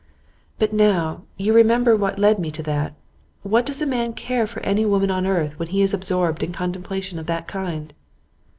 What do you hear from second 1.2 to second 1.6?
you